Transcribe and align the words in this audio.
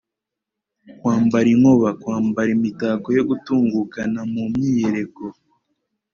kwambara 0.99 1.47
inkoba: 1.53 1.89
kwambara 2.01 2.49
imitako 2.57 3.07
yo 3.17 3.23
gutungukana 3.29 4.19
mu 4.33 4.43
myiyereko 4.53 5.25